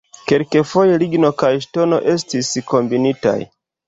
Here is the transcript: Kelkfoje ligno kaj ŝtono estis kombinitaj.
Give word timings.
Kelkfoje 0.29 0.95
ligno 1.03 1.29
kaj 1.43 1.49
ŝtono 1.65 1.99
estis 2.13 2.49
kombinitaj. 2.73 3.37